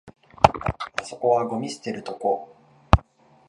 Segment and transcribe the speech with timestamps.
[0.99, 2.55] あそこはゴミ捨てるとこ